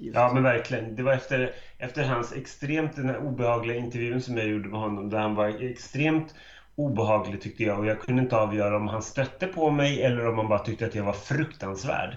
[0.00, 0.96] Ja men verkligen.
[0.96, 5.18] Det var efter, efter hans extremt den obehagliga intervjun som jag gjorde med honom där
[5.18, 6.34] han var extremt
[6.76, 10.38] obehaglig tyckte jag och jag kunde inte avgöra om han stötte på mig eller om
[10.38, 12.16] han bara tyckte att jag var fruktansvärd.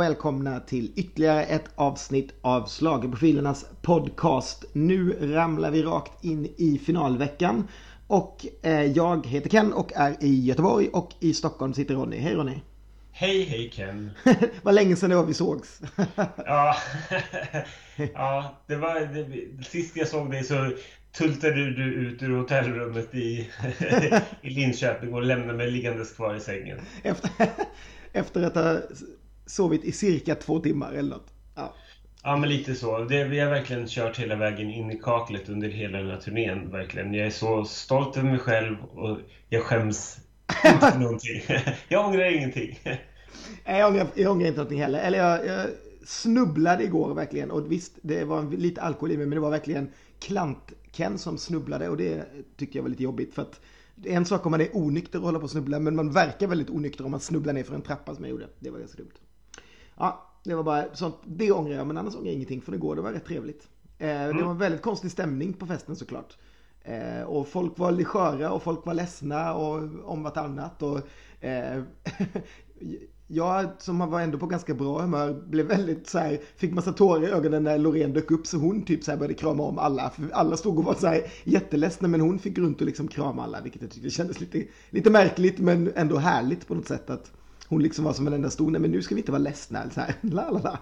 [0.00, 4.64] Och välkomna till ytterligare ett avsnitt av Schlagerprofilernas podcast.
[4.72, 7.68] Nu ramlar vi rakt in i finalveckan.
[8.06, 12.16] Och eh, jag heter Ken och är i Göteborg och i Stockholm sitter Ronny.
[12.16, 12.60] Hej Ronny!
[13.12, 14.10] Hej hej Ken!
[14.62, 15.80] Vad länge sedan det var vi sågs.
[16.36, 16.76] ja,
[18.14, 19.00] ja det var...
[19.00, 20.72] Det, sist jag såg dig så
[21.12, 23.50] tultade du ut ur hotellrummet i,
[24.42, 26.78] i Linköping och lämnade mig liggandes kvar i sängen.
[27.02, 27.30] Efter,
[28.12, 28.80] efter att ha
[29.50, 31.32] sovit i cirka två timmar eller något.
[31.54, 31.74] Ja.
[32.22, 32.98] Ja men lite så.
[32.98, 36.70] Det, vi har verkligen kört hela vägen in i kaklet under hela den här turnén.
[36.70, 37.14] Verkligen.
[37.14, 39.18] Jag är så stolt över mig själv och
[39.48, 40.18] jag skäms
[40.64, 41.42] inte för någonting.
[41.88, 42.78] Jag ångrar ingenting.
[43.64, 44.98] Jag ångrar, jag ångrar inte någonting heller.
[44.98, 45.66] Eller jag, jag
[46.04, 47.50] snubblade igår verkligen.
[47.50, 49.26] Och visst, det var lite alkohol i mig.
[49.26, 51.88] Men det var verkligen klant-Ken som snubblade.
[51.88, 52.24] Och det
[52.56, 53.34] tycker jag var lite jobbigt.
[53.34, 53.60] För att
[54.04, 55.78] en sak om man är onykter och håller på att snubbla.
[55.78, 58.48] Men man verkar väldigt onykter om man snubblar ner för en trappa som jag gjorde.
[58.58, 59.10] Det var ganska dumt.
[60.00, 61.16] Ja, det var bara sånt.
[61.24, 62.96] Det ångrar jag, men annars ångrar jag ingenting för det går.
[62.96, 63.68] Det var rätt trevligt.
[63.98, 64.36] Eh, mm.
[64.36, 66.36] Det var en väldigt konstig stämning på festen såklart.
[66.82, 70.82] Eh, och folk var sköra och folk var ledsna och om vartannat.
[70.82, 71.00] Och,
[71.44, 71.82] eh,
[73.26, 77.22] jag som var ändå på ganska bra humör blev väldigt så här, fick massa tårar
[77.22, 80.10] i ögonen när Loreen dök upp så hon typ så här började krama om alla.
[80.10, 83.42] För alla stod och var så här jätteledsna men hon fick runt och liksom krama
[83.42, 87.32] alla vilket jag tyckte kändes lite, lite märkligt men ändå härligt på något sätt att
[87.70, 89.90] hon liksom var som en enda stor, nej men nu ska vi inte vara ledsna.
[89.90, 90.78] Så här, la, la, la.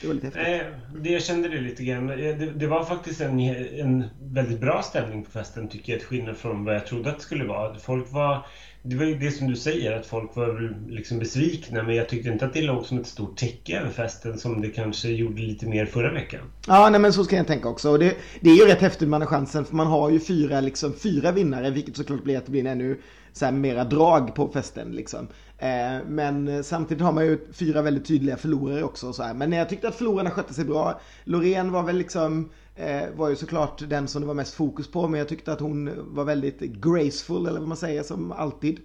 [0.00, 0.46] Det var lite häftigt.
[0.46, 2.06] Eh, det jag kände det lite grann.
[2.06, 6.00] Det, det, var faktiskt en, en väldigt bra stämning på festen tycker jag.
[6.00, 7.74] Till skillnad från vad jag trodde att det skulle vara.
[7.74, 8.46] Folk var...
[8.82, 11.82] Det var ju det som du säger, att folk var liksom besvikna.
[11.82, 14.68] Men jag tyckte inte att det låg som ett stort täcke över festen som det
[14.68, 16.40] kanske gjorde lite mer förra veckan.
[16.66, 17.90] Ja, nej men så ska jag tänka också.
[17.90, 19.64] Och det, det är ju rätt häftigt man har chansen.
[19.64, 21.70] För man har ju fyra, liksom, fyra vinnare.
[21.70, 22.98] Vilket såklart blir att det blir en ännu
[23.36, 25.28] så här, mera drag på festen liksom.
[25.58, 29.12] Eh, men samtidigt har man ju fyra väldigt tydliga förlorare också.
[29.12, 29.34] Så här.
[29.34, 31.00] Men jag tyckte att förlorarna skötte sig bra.
[31.24, 35.08] Loreen var väl liksom, eh, var ju såklart den som det var mest fokus på.
[35.08, 38.80] Men jag tyckte att hon var väldigt graceful, eller vad man säger, som alltid.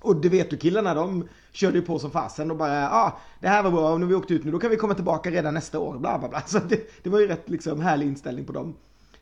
[0.00, 3.18] Och det vet du killarna, de körde ju på som fasen och bara ja, ah,
[3.40, 5.30] det här var bra och nu vi åkt ut nu, då kan vi komma tillbaka
[5.30, 6.42] redan nästa år, bla bla bla.
[6.46, 8.74] Så det, det var ju rätt liksom härlig inställning på dem.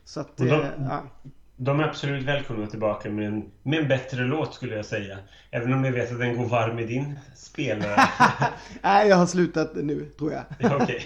[0.05, 1.03] Så att, de, eh, ja.
[1.57, 5.17] De är absolut välkomna tillbaka med en, med en bättre låt skulle jag säga.
[5.51, 8.09] Även om jag vet att den går varm i din spelare.
[8.81, 10.43] Nej, jag har slutat nu tror jag.
[10.59, 10.99] ja, okay.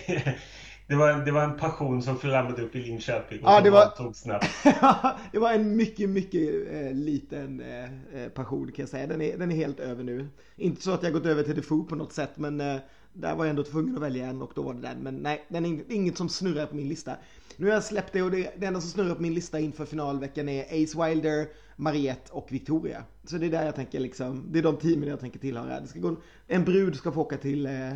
[0.87, 3.85] det, var, det var en passion som flammade upp i Linköping och ja, det var...
[3.85, 4.47] tog snabbt.
[5.31, 9.07] det var en mycket, mycket eh, liten eh, eh, passion kan jag säga.
[9.07, 10.27] Den är, den är helt över nu.
[10.55, 12.77] Inte så att jag gått över till The Foo på något sätt, men eh,
[13.19, 14.99] där var jag ändå tvungen att välja en och då var det den.
[15.03, 17.15] Men nej, den är inget som snurrar på min lista.
[17.57, 19.85] Nu har jag släppt det och det, det enda som snurrar på min lista inför
[19.85, 23.03] finalveckan är Ace Wilder, Mariette och Victoria.
[23.23, 25.79] Så det är där jag tänker liksom, det är de teamen jag tänker tillhöra.
[25.79, 26.15] Det ska gå,
[26.47, 27.93] en brud ska få åka till, eh,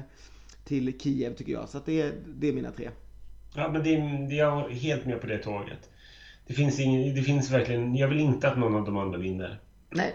[0.63, 1.69] till Kiev tycker jag.
[1.69, 2.89] Så att det, är, det är mina tre.
[3.55, 3.95] Ja men det,
[4.29, 5.89] det, jag är helt med på det tåget.
[6.47, 9.59] Det finns, ingen, det finns verkligen, jag vill inte att någon av de andra vinner.
[9.91, 10.13] Nej,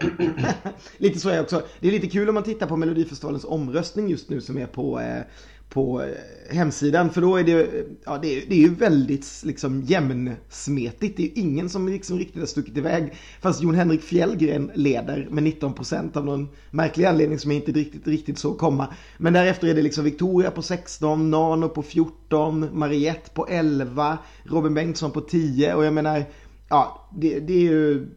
[0.97, 1.63] lite så är jag också.
[1.79, 4.99] Det är lite kul om man tittar på Melodifestivalens omröstning just nu som är på
[4.99, 5.21] eh,
[5.69, 7.09] på eh, hemsidan.
[7.09, 11.17] För då är det, ja, det, är, det är ju väldigt liksom jämnsmetigt.
[11.17, 13.13] Det är ingen som liksom riktigt har stuckit iväg.
[13.41, 17.71] Fast Jon Henrik Fjällgren leder med 19 procent av någon märklig anledning som jag inte
[17.71, 18.87] riktigt, riktigt så komma.
[19.17, 24.73] Men därefter är det liksom Victoria på 16, Nano på 14, Mariette på 11, Robin
[24.73, 26.25] Bengtsson på 10 och jag menar,
[26.69, 28.07] ja, det, det är ju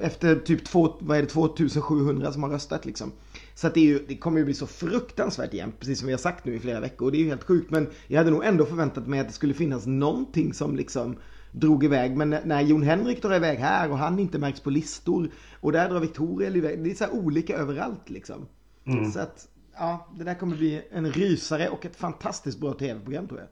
[0.00, 3.12] efter typ två, vad är det, 2700 som har röstat liksom.
[3.54, 6.18] Så att det, ju, det, kommer ju bli så fruktansvärt jämnt, precis som vi har
[6.18, 7.06] sagt nu i flera veckor.
[7.06, 7.70] Och det är ju helt sjukt.
[7.70, 11.16] Men jag hade nog ändå förväntat mig att det skulle finnas någonting som liksom
[11.52, 12.16] drog iväg.
[12.16, 15.30] Men när Jon Henrik drar iväg här och han inte märks på listor.
[15.60, 16.84] Och där drar Victoria iväg.
[16.84, 18.46] Det är så här olika överallt liksom.
[18.86, 19.12] Mm.
[19.12, 23.40] Så att, ja, det där kommer bli en rysare och ett fantastiskt bra tv-program tror
[23.40, 23.48] jag.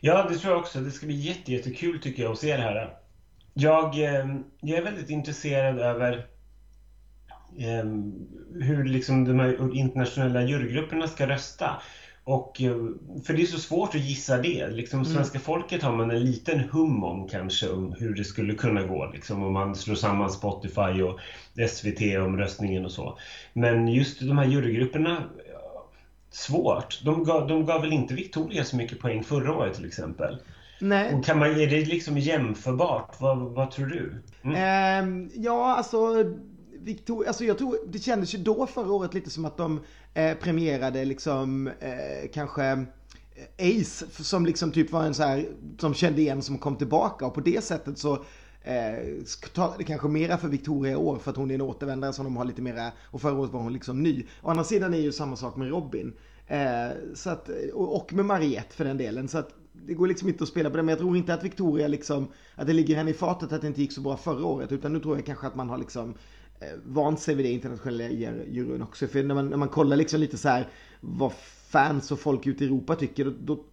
[0.00, 0.80] Ja, det tror jag också.
[0.80, 2.96] Det ska bli jättekul tycker jag att se det här.
[3.54, 4.26] Jag, eh,
[4.60, 6.26] jag är väldigt intresserad över
[7.58, 8.26] Ehm,
[8.60, 11.82] hur liksom de här internationella jurygrupperna ska rösta.
[12.24, 12.76] Och, eh,
[13.26, 14.68] för det är så svårt att gissa det.
[14.68, 15.12] Liksom, mm.
[15.12, 19.10] Svenska folket har man en liten hum om kanske om hur det skulle kunna gå.
[19.12, 21.20] Liksom, om man slår samman Spotify och
[21.68, 23.18] SVT om röstningen och så.
[23.52, 25.24] Men just de här jurygrupperna,
[26.30, 27.00] svårt.
[27.04, 30.38] De gav, de gav väl inte Victoria så mycket poäng förra året till exempel.
[30.80, 31.14] Nej.
[31.14, 33.20] Och kan man, är det liksom jämförbart?
[33.20, 34.22] Vad, vad tror du?
[34.42, 34.54] Mm.
[34.54, 36.24] Eh, ja, alltså
[36.82, 39.80] Victoria, alltså jag tror, det kändes ju då förra året lite som att de
[40.14, 45.48] eh, premierade liksom eh, kanske eh, Ace som liksom typ var en så här
[45.78, 48.12] som kände igen som kom tillbaka och på det sättet så
[48.62, 52.24] eh, det kanske mera för Victoria i år för att hon är en återvändare som
[52.24, 54.26] de har lite mera och förra året var hon liksom ny.
[54.42, 56.12] Å andra sidan är ju samma sak med Robin.
[56.46, 59.28] Eh, så att, och med Mariette för den delen.
[59.28, 59.50] Så att
[59.86, 60.82] det går liksom inte att spela på det.
[60.82, 63.66] Men jag tror inte att Victoria liksom, att det ligger henne i fatet att det
[63.66, 64.72] inte gick så bra förra året.
[64.72, 66.14] Utan nu tror jag kanske att man har liksom
[66.60, 68.08] eh, vant sig vid det internationella
[68.48, 69.06] juryn också.
[69.06, 70.68] För när man, när man kollar liksom lite så här
[71.00, 71.32] vad
[71.68, 73.64] fans och folk ute i Europa tycker, då, då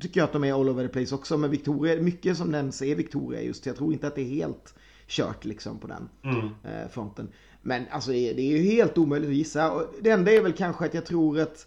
[0.00, 1.36] tycker jag att de är all over the place också.
[1.36, 3.66] Men Victoria, mycket som den är Victoria just.
[3.66, 4.74] Jag tror inte att det är helt
[5.06, 6.46] kört liksom på den mm.
[6.46, 7.28] eh, fronten.
[7.62, 9.72] Men alltså det är ju helt omöjligt att gissa.
[9.72, 11.66] Och det enda är väl kanske att jag tror att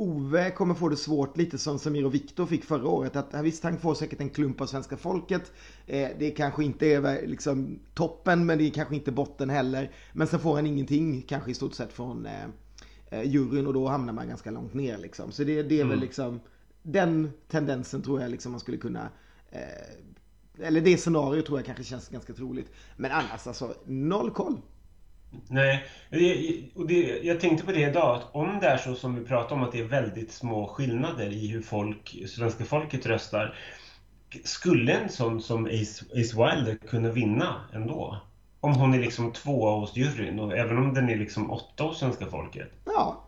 [0.00, 3.16] Ove kommer få det svårt lite som Samir och Viktor fick förra året.
[3.16, 5.52] Att visst, han får säkert en klump av svenska folket.
[5.86, 9.90] Eh, det kanske inte är liksom toppen, men det är kanske inte botten heller.
[10.12, 12.44] Men sen får han ingenting, kanske i stort sett från eh,
[13.10, 15.32] eh juryn och då hamnar man ganska långt ner liksom.
[15.32, 15.90] Så det, det är mm.
[15.90, 16.40] väl liksom
[16.82, 19.08] den tendensen tror jag liksom man skulle kunna
[19.50, 22.72] eh, eller det scenariot tror jag kanske känns ganska troligt.
[22.96, 24.60] Men annars alltså, noll koll.
[25.48, 25.84] Nej,
[26.74, 29.56] och det, jag tänkte på det idag, att om det är så som vi pratar
[29.56, 33.58] om att det är väldigt små skillnader i hur folk, svenska folket röstar.
[34.44, 38.20] Skulle en sån som Ace, Ace Wilder kunna vinna ändå?
[38.60, 41.98] Om hon är liksom tvåa hos juryn, och även om den är liksom åtta hos
[41.98, 42.68] svenska folket?
[42.84, 43.24] Ja,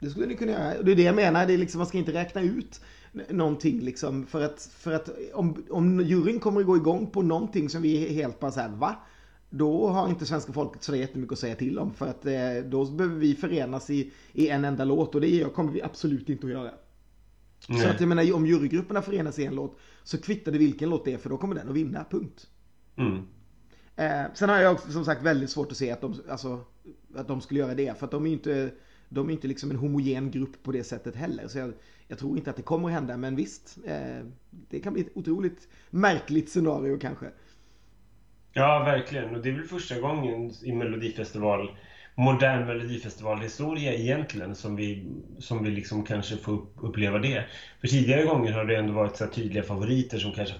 [0.00, 0.82] det skulle ni kunna göra.
[0.82, 2.80] Det är det jag menar, det är liksom, man ska inte räkna ut
[3.28, 4.26] någonting liksom.
[4.26, 8.06] För att, för att om, om juryn kommer att gå igång på någonting som vi
[8.06, 8.96] är helt bara såhär, va?
[9.56, 11.94] Då har inte svenska folket så jättemycket att säga till om.
[11.94, 15.72] För att eh, då behöver vi förenas i, i en enda låt och det kommer
[15.72, 16.70] vi absolut inte att göra.
[17.68, 17.80] Nej.
[17.80, 21.04] Så att jag menar om jurygrupperna förenas i en låt så kvittar det vilken låt
[21.04, 22.46] det är för då kommer den att vinna, punkt.
[22.96, 23.22] Mm.
[23.96, 26.60] Eh, sen har jag som sagt väldigt svårt att se att de, alltså,
[27.14, 27.98] att de skulle göra det.
[27.98, 28.70] För att de är inte,
[29.08, 31.48] de är inte liksom en homogen grupp på det sättet heller.
[31.48, 31.72] Så jag,
[32.08, 33.16] jag tror inte att det kommer att hända.
[33.16, 37.30] Men visst, eh, det kan bli ett otroligt märkligt scenario kanske.
[38.54, 39.34] Ja, verkligen.
[39.34, 41.76] Och det är väl första gången i Melodifestival,
[42.14, 47.44] modern Melodifestivalhistoria egentligen, som vi, som vi liksom kanske får uppleva det.
[47.80, 50.54] För tidigare gånger har det ändå varit så tydliga favoriter som kanske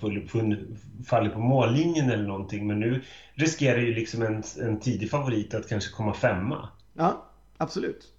[1.07, 2.67] faller på mållinjen eller någonting.
[2.67, 3.03] Men nu
[3.35, 6.69] riskerar ju liksom en, en tidig favorit att kanske komma femma.
[6.95, 7.27] Ja,
[7.57, 8.13] absolut.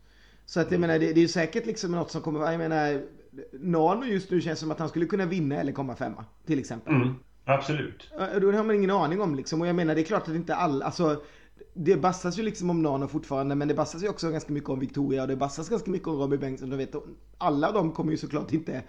[0.45, 3.01] Så att jag menar, det, det är ju säkert liksom något som kommer, jag menar,
[3.51, 6.93] Nano just nu känns som att han skulle kunna vinna eller komma femma, till exempel.
[6.93, 7.15] Mm.
[7.45, 8.11] Absolut.
[8.41, 9.61] Då har man ingen aning om liksom.
[9.61, 11.21] Och jag menar det är klart att inte alla, alltså
[11.73, 14.79] det bassas ju liksom om Nano fortfarande men det bassas ju också ganska mycket om
[14.79, 16.69] Victoria och det bassas ganska mycket om Robbie Bengtsson.
[16.69, 16.95] Du vet,
[17.37, 18.83] alla de kommer ju såklart inte,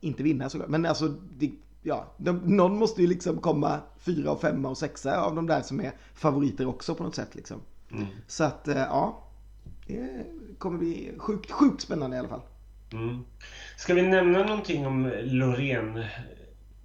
[0.00, 0.68] inte vinna såklart.
[0.68, 5.22] Men alltså, det, ja, de, någon måste ju liksom komma fyra och femma och sexa
[5.22, 7.60] av de där som är favoriter också på något sätt liksom.
[7.92, 8.06] Mm.
[8.26, 9.26] Så att, eh, ja.
[9.86, 10.26] Det
[10.58, 12.42] kommer bli sjukt, sjukt spännande i alla fall.
[12.92, 13.24] Mm.
[13.76, 16.04] Ska vi nämna någonting om Loreen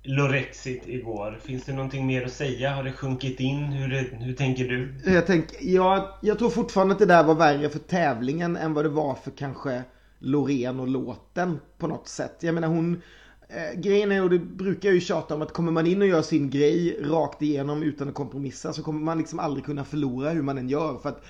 [0.06, 1.40] Lorexit igår.
[1.44, 2.76] Finns det någonting mer att säga?
[2.76, 3.64] Har det sjunkit in?
[3.64, 4.94] Hur, hur tänker du?
[5.12, 8.86] Jag, tänk, jag, jag tror fortfarande att det där var värre för tävlingen än vad
[8.86, 9.84] det var för kanske
[10.20, 12.36] Loreen och låten på något sätt.
[12.40, 13.02] Jag menar hon...
[13.50, 16.08] Eh, grejen är, och det brukar jag ju tjata om, att kommer man in och
[16.08, 20.30] gör sin grej rakt igenom utan att kompromissa så kommer man liksom aldrig kunna förlora
[20.30, 20.98] hur man än gör.
[20.98, 21.26] För att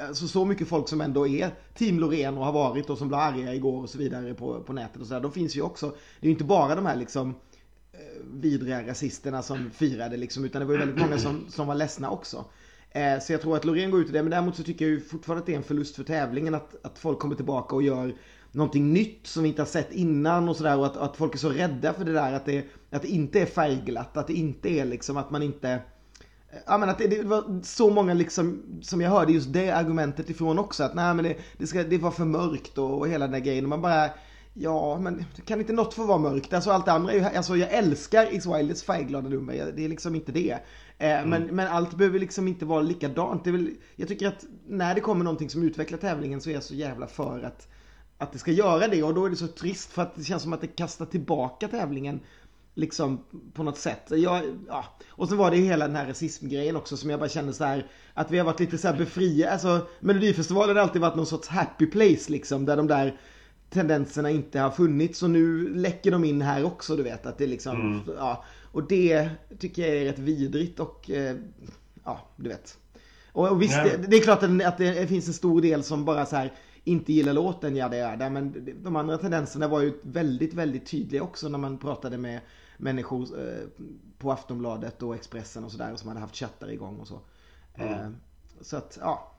[0.00, 3.20] Alltså så mycket folk som ändå är Team Loreen och har varit och som blev
[3.20, 5.20] arga igår och så vidare på, på nätet och sådär.
[5.20, 5.86] De finns ju också.
[5.86, 7.34] Det är ju inte bara de här liksom
[7.98, 11.74] Eh, vidriga rasisterna som firade liksom, utan det var ju väldigt många som, som var
[11.74, 12.44] ledsna också.
[12.90, 14.92] Eh, så jag tror att Loreen går ut i det, men däremot så tycker jag
[14.92, 17.82] ju fortfarande att det är en förlust för tävlingen att, att folk kommer tillbaka och
[17.82, 18.14] gör
[18.52, 21.38] någonting nytt som vi inte har sett innan och sådär och att, att folk är
[21.38, 24.68] så rädda för det där att det, att det inte är färgglatt, att det inte
[24.68, 25.80] är liksom att man inte
[26.66, 30.30] Ja men att det, det, var så många liksom som jag hörde just det argumentet
[30.30, 33.24] ifrån också att nej men det, det, ska, det var för mörkt och, och hela
[33.24, 34.10] den där grejen och man bara
[34.60, 36.52] Ja, men kan inte något få vara mörkt?
[36.52, 39.88] Alltså allt det andra är ju, alltså jag älskar Is Wilders färgglada nummer, det är
[39.88, 40.58] liksom inte det.
[40.98, 41.30] Eh, mm.
[41.30, 43.44] men, men allt behöver liksom inte vara likadant.
[43.44, 46.62] Det väl, jag tycker att när det kommer någonting som utvecklar tävlingen så är jag
[46.62, 47.68] så jävla för att,
[48.18, 49.02] att det ska göra det.
[49.02, 51.68] Och då är det så trist för att det känns som att det kastar tillbaka
[51.68, 52.20] tävlingen.
[52.74, 53.24] Liksom
[53.54, 54.02] på något sätt.
[54.10, 54.84] Jag, ja.
[55.10, 57.64] Och så var det ju hela den här rasismgrejen också som jag bara kände så
[57.64, 59.52] här Att vi har varit lite så här befriade.
[59.52, 62.64] Alltså Melodifestivalen har alltid varit någon sorts happy place liksom.
[62.64, 63.18] Där de där
[63.70, 67.46] tendenserna inte har funnits och nu läcker de in här också du vet att det
[67.46, 68.00] liksom, mm.
[68.16, 68.44] ja.
[68.72, 71.36] Och det tycker jag är rätt vidrigt och eh,
[72.04, 72.78] ja, du vet.
[73.32, 76.04] Och, och visst, det, det, är klart att, att det finns en stor del som
[76.04, 76.52] bara så här
[76.84, 78.30] inte gillar låten, ja det är det.
[78.30, 82.40] Men de andra tendenserna var ju väldigt, väldigt tydliga också när man pratade med,
[82.78, 83.84] människor eh,
[84.18, 87.20] på Aftonbladet och Expressen och sådär som hade haft chattar igång och så.
[87.74, 87.92] Mm.
[87.92, 88.08] Eh,
[88.60, 89.34] så att, ja.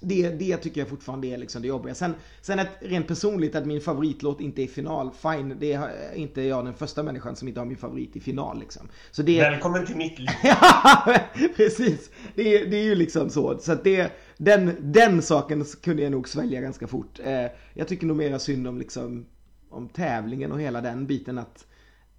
[0.00, 1.94] Det, det tycker jag fortfarande är liksom det jobbiga.
[1.94, 5.56] Sen, sen att rent personligt att min favoritlåt inte är final, fine.
[5.60, 8.88] Det är inte jag den första människan som inte har min favorit i final liksom.
[9.10, 9.40] Så det...
[9.40, 10.28] Välkommen till mitt liv.
[10.42, 11.14] ja,
[11.56, 12.10] precis.
[12.34, 13.58] Det är, det är ju liksom så.
[13.58, 17.20] Så att det, den, den saken kunde jag nog svälja ganska fort.
[17.24, 19.26] Eh, jag tycker nog mera synd om liksom
[19.70, 21.66] om tävlingen och hela den biten att,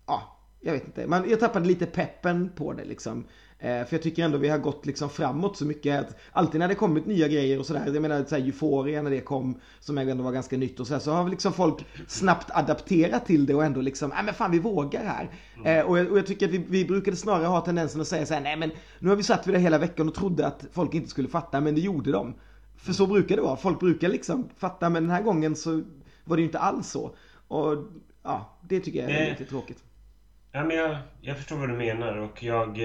[0.06, 1.08] ja, jag vet inte.
[1.08, 3.26] Man, jag tappade lite peppen på det liksom.
[3.62, 6.00] Eh, för jag tycker ändå vi har gått liksom framåt så mycket.
[6.00, 7.92] Att alltid när det kommit nya grejer och sådär.
[7.94, 9.60] Jag menar så här, Euphoria när det kom.
[9.80, 13.46] Som ändå var ganska nytt och så här, Så har liksom folk snabbt adapterat till
[13.46, 15.30] det och ändå liksom, nej men fan vi vågar här.
[15.66, 15.88] Mm.
[15.88, 18.34] och, jag, och, jag, tycker att vi, vi brukade snarare ha tendensen att säga så
[18.34, 20.94] här, nej men nu har vi satt vid det hela veckan och trodde att folk
[20.94, 21.62] inte skulle fatta.
[21.62, 22.34] Men det gjorde de.
[22.78, 23.56] För så brukar det vara.
[23.56, 25.82] Folk brukar liksom fatta men den här gången så
[26.24, 27.16] var det ju inte alls så.
[27.48, 27.76] Och
[28.24, 29.84] ja, det tycker jag är eh, lite tråkigt.
[30.52, 32.80] Ja, men jag, jag förstår vad du menar och jag...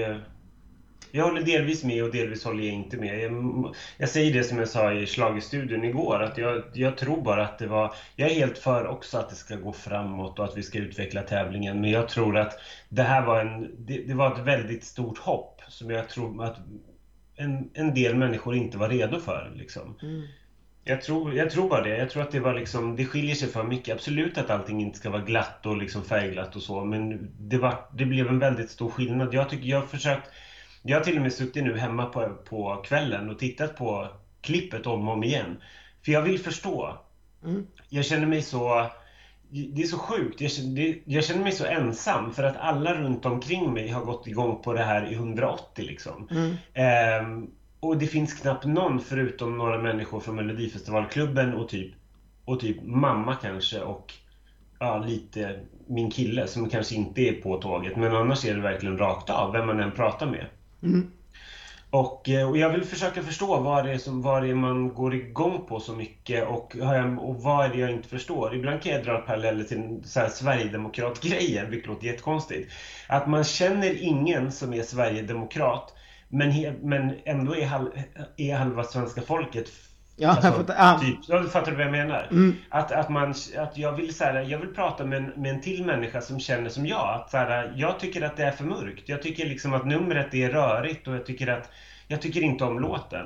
[1.15, 3.19] Jag håller delvis med och delvis håller jag inte med.
[3.19, 7.43] Jag, jag säger det som jag sa i Schlagerstudion igår, att jag, jag, tror bara
[7.43, 7.93] att det var...
[8.15, 11.21] Jag är helt för också att det ska gå framåt och att vi ska utveckla
[11.21, 13.71] tävlingen, men jag tror att det här var en...
[13.77, 16.57] Det, det var ett väldigt stort hopp som jag tror att
[17.35, 19.51] en, en del människor inte var redo för.
[19.55, 19.95] Liksom.
[20.01, 20.23] Mm.
[20.83, 21.97] Jag tror, jag tror bara det.
[21.97, 23.93] Jag tror att det var liksom, det skiljer sig för mycket.
[23.93, 27.75] Absolut att allting inte ska vara glatt och liksom färgglatt och så, men det, var,
[27.93, 29.33] det blev en väldigt stor skillnad.
[29.33, 30.29] Jag tycker, jag har försökt,
[30.87, 34.07] jag har till och med suttit nu hemma på, på kvällen och tittat på
[34.41, 35.61] klippet om och om igen.
[36.05, 36.97] För jag vill förstå.
[37.43, 37.67] Mm.
[37.89, 38.89] Jag känner mig så,
[39.49, 40.41] det är så sjukt.
[40.41, 44.27] Jag känner, jag känner, mig så ensam för att alla runt omkring mig har gått
[44.27, 46.27] igång på det här i 180 liksom.
[46.31, 46.55] Mm.
[46.73, 51.93] Ehm, och det finns knappt någon förutom några människor från Melodifestivalklubben och typ,
[52.45, 54.13] och typ mamma kanske och
[54.79, 57.95] ja, lite min kille som kanske inte är på tåget.
[57.95, 60.45] Men annars är det verkligen rakt av, vem man än pratar med.
[60.85, 61.07] Mm.
[61.89, 64.93] Och, eh, och jag vill försöka förstå vad det, är som, vad det är man
[64.93, 66.75] går igång på så mycket och,
[67.19, 68.55] och vad är det jag inte förstår.
[68.55, 72.71] Ibland kan jag dra paralleller till så här Sverigedemokrat-grejen, vilket låter jättekonstigt.
[73.07, 75.93] Att man känner ingen som är Sverigedemokrat
[76.27, 77.89] men, men ändå är, halv,
[78.37, 79.69] är halva svenska folket
[80.17, 80.99] Ja, alltså, jag fattar, ja.
[80.99, 82.27] typ, så fattar du vad jag menar?
[82.31, 82.55] Mm.
[82.69, 85.61] Att, att, man, att jag, vill, så här, jag vill prata med en, med en
[85.61, 87.15] till människa som känner som jag.
[87.15, 89.09] Att, så här, jag tycker att det är för mörkt.
[89.09, 91.69] Jag tycker liksom att numret är rörigt och jag tycker att
[92.07, 93.25] jag tycker inte om låten.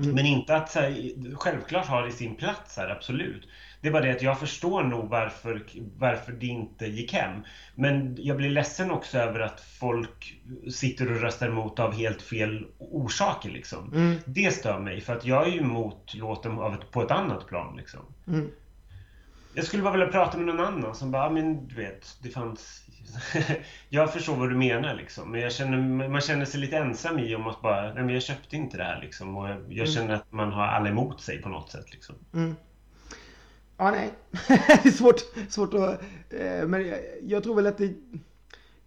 [0.00, 0.14] Mm.
[0.14, 3.48] Men inte att så här, självklart har det sin plats här, absolut.
[3.80, 5.62] Det är bara det att jag förstår nog varför,
[5.96, 7.42] varför det inte gick hem.
[7.74, 12.66] Men jag blir ledsen också över att folk sitter och röstar emot av helt fel
[12.78, 13.92] orsaker liksom.
[13.92, 14.18] Mm.
[14.26, 16.58] Det stör mig för att jag är ju emot låten
[16.92, 18.00] på ett annat plan liksom.
[18.28, 18.50] Mm.
[19.54, 22.84] Jag skulle bara vilja prata med någon annan som bara, men du vet, det fanns...
[23.88, 25.30] jag förstår vad du menar liksom.
[25.30, 28.22] Men jag känner, man känner sig lite ensam i om att bara, nej men jag
[28.22, 29.36] köpte inte det här liksom.
[29.36, 29.86] Och jag, jag mm.
[29.86, 32.14] känner att man har alla emot sig på något sätt liksom.
[32.34, 32.54] Mm.
[33.78, 34.14] Ja, nej.
[34.48, 36.02] det är svårt, svårt att...
[36.30, 37.94] Eh, men jag, jag, tror väl att det...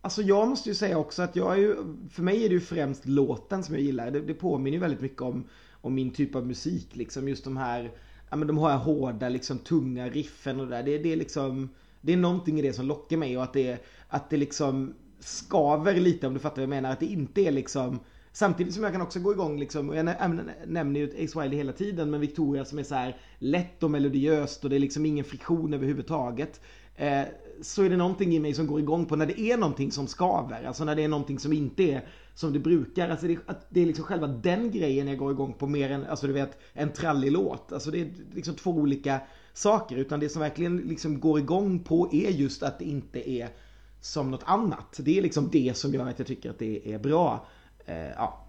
[0.02, 1.76] Alltså jag måste ju säga också att jag är ju...
[2.10, 4.12] För mig är det ju främst låten som jag gillar.
[4.12, 5.44] Det, det påminner ju väldigt mycket om,
[5.82, 7.28] om min typ av musik liksom.
[7.28, 7.92] Just de här...
[8.30, 10.84] Ja men de här hårda liksom tunga riffen och det där.
[10.84, 11.70] Det, det är liksom...
[12.02, 15.96] Det är någonting i det som lockar mig och att det, att det liksom skaver
[15.96, 16.92] lite om du fattar vad jag menar.
[16.92, 18.00] Att det inte är liksom
[18.34, 20.16] Samtidigt som jag kan också gå igång liksom, och jag
[20.68, 24.64] nämner ju Ace Wiley hela tiden, men Victoria som är så här lätt och melodiöst
[24.64, 26.62] och det är liksom ingen friktion överhuvudtaget.
[26.96, 27.22] Eh,
[27.62, 30.08] så är det någonting i mig som går igång på när det är någonting som
[30.08, 33.10] skaver, alltså när det är någonting som inte är som det brukar.
[33.10, 33.38] Alltså det,
[33.70, 36.58] det är liksom själva den grejen jag går igång på mer än, alltså du vet,
[36.74, 37.72] en trallig låt.
[37.72, 39.20] Alltså det är liksom två olika
[39.54, 43.50] saker, utan det som verkligen liksom går igång på är just att det inte är
[44.02, 45.00] som något annat.
[45.04, 47.48] Det är liksom det som gör att jag tycker att det är bra.
[47.86, 48.46] Eh, ja,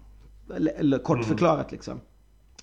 [0.55, 1.27] eller, kort mm.
[1.27, 2.01] förklarat liksom.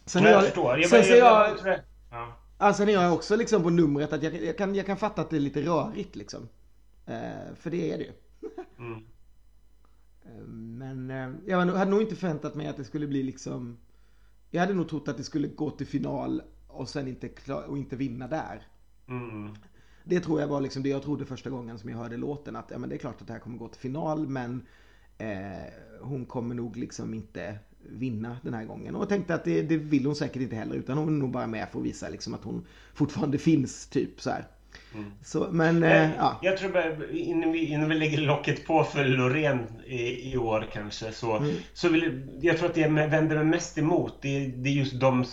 [0.04, 0.78] Sen jag, jag förstår.
[0.78, 1.78] Jag, sen, jag, jag, jag,
[2.10, 2.36] ja.
[2.58, 5.22] ja, sen är jag också liksom på numret att jag, jag, kan, jag kan fatta
[5.22, 6.48] att det är lite rörigt liksom.
[7.06, 8.12] Eh, för det är det ju.
[8.78, 9.04] mm.
[10.24, 13.78] Eh, men eh, jag hade nog inte förväntat mig att det skulle bli liksom
[14.50, 17.78] Jag hade nog trott att det skulle gå till final och sen inte, klar, och
[17.78, 18.66] inte vinna där.
[19.08, 19.54] Mm.
[20.04, 22.70] Det tror jag var liksom det jag trodde första gången som jag hörde låten att
[22.70, 24.66] ja, men det är klart att det här kommer gå till final men
[25.20, 27.58] eh, hon kommer nog liksom inte
[27.88, 28.94] vinna den här gången.
[28.94, 31.30] Och jag tänkte att det, det, vill hon säkert inte heller utan hon är nog
[31.30, 34.46] bara med för att visa liksom att hon fortfarande finns typ så här.
[34.94, 35.10] Mm.
[35.24, 36.38] Så, men, eh, ja.
[36.42, 40.66] Jag tror bara, innan vi, innan vi lägger locket på för Loreen i, i år
[40.72, 41.54] kanske så, mm.
[41.72, 45.00] så vill jag tror att det jag vänder mig mest emot det, det är just
[45.00, 45.24] de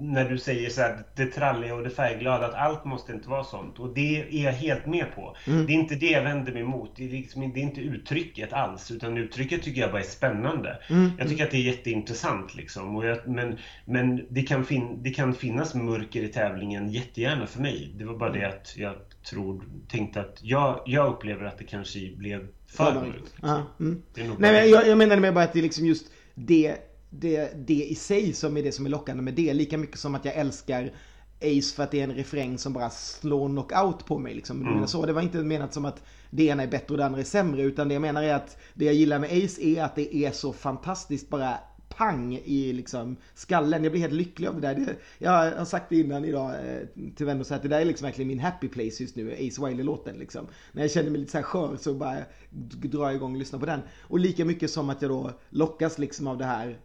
[0.00, 3.44] när du säger så här, det tralliga och det färgglada, att allt måste inte vara
[3.44, 3.78] sånt.
[3.78, 5.36] Och det är jag helt med på.
[5.46, 5.66] Mm.
[5.66, 6.92] Det är inte det jag vänder mig emot.
[6.96, 10.78] Det är, liksom, det är inte uttrycket alls, utan uttrycket tycker jag bara är spännande.
[10.88, 11.10] Mm.
[11.18, 12.96] Jag tycker att det är jätteintressant liksom.
[12.96, 17.60] Och jag, men men det, kan fin, det kan finnas mörker i tävlingen jättegärna för
[17.60, 17.92] mig.
[17.94, 18.94] Det var bara det att jag
[19.30, 23.34] tror, tänkte att jag, jag upplever att det kanske blev för mörkt.
[23.80, 24.02] Mm.
[24.14, 26.76] Nej, men jag, jag menade med bara att det är liksom just det,
[27.10, 29.54] det, det i sig som är det som är lockande med det.
[29.54, 30.92] Lika mycket som att jag älskar
[31.40, 34.34] Ace för att det är en refräng som bara slår knockout på mig.
[34.34, 34.66] Liksom.
[34.66, 34.86] Mm.
[34.86, 37.24] Så, det var inte menat som att det ena är bättre och det andra är
[37.24, 37.62] sämre.
[37.62, 40.30] Utan det jag menar är att det jag gillar med Ace är att det är
[40.30, 43.82] så fantastiskt bara pang i liksom skallen.
[43.82, 44.74] Jag blir helt lycklig av det där.
[44.74, 47.84] Det, jag har sagt det innan idag eh, till vänner så att det där är
[47.84, 50.46] liksom verkligen min happy place just nu, Ace Wiley-låten liksom.
[50.72, 52.16] När jag känner mig lite så här skör så bara
[52.50, 53.80] drar jag igång och lyssnar på den.
[54.00, 56.78] Och lika mycket som att jag då lockas liksom av det här,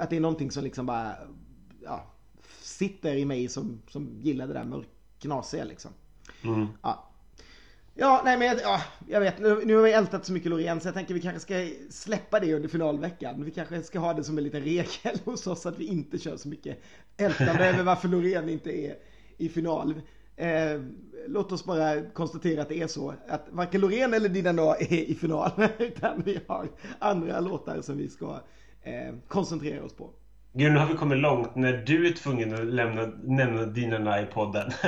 [0.00, 1.14] att det är någonting som liksom bara,
[1.82, 2.06] ja,
[2.60, 5.90] sitter i mig som, som gillar det där mörknasiga liksom.
[6.44, 6.66] Mm.
[6.82, 7.08] Ja,
[8.00, 10.88] Ja, nej men ja, jag vet, nu, nu har vi ältat så mycket Loreen så
[10.88, 13.44] jag tänker vi kanske ska släppa det under finalveckan.
[13.44, 16.36] Vi kanske ska ha det som en liten regel hos oss att vi inte kör
[16.36, 16.78] så mycket
[17.16, 18.96] ältande över varför Loreen inte är
[19.36, 20.00] i final.
[20.36, 20.80] Eh,
[21.26, 25.14] låt oss bara konstatera att det är så att varken Loreen eller Dina är i
[25.14, 26.68] final utan vi har
[26.98, 28.40] andra låtar som vi ska
[28.88, 30.10] eh, koncentrera oss på.
[30.52, 34.26] Gud, nu har vi kommit långt när du är tvungen att lämna, nämna Dina i
[34.26, 34.70] podden.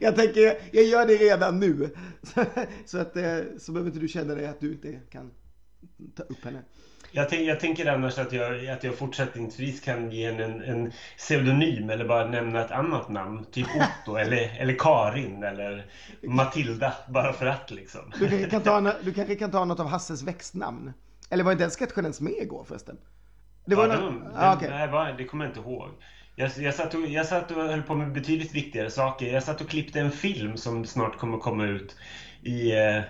[0.00, 1.90] jag tänker, jag gör det redan nu.
[2.84, 5.30] Så, att, eh, så behöver inte du känna dig att du inte kan
[6.16, 6.62] ta upp henne.
[7.12, 11.90] Jag, tänk, jag tänker annars att jag, att jag fortsättningsvis kan ge en, en pseudonym
[11.90, 13.44] eller bara nämna ett annat namn.
[13.44, 15.86] Typ Otto eller, eller Karin eller
[16.22, 16.94] Matilda.
[17.08, 18.12] Bara för att liksom.
[18.18, 20.92] Du kanske kan ta, du kanske kan ta något av Hasses växtnamn.
[21.30, 22.96] Eller var inte den sketchen ens med igår förresten?
[23.64, 24.20] Det var ja, någon...
[24.20, 24.88] den, ah, okay.
[24.90, 25.88] nej, det kommer jag inte ihåg.
[26.36, 29.26] Jag, jag, satt och, jag satt och höll på med betydligt viktigare saker.
[29.26, 31.96] Jag satt och klippte en film som snart kommer komma ut
[32.42, 33.02] i eh,